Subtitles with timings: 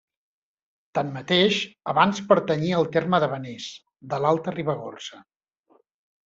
[0.99, 1.57] Tanmateix,
[1.93, 3.69] abans pertanyia al terme de Benés,
[4.15, 5.23] de l'Alta Ribagorça.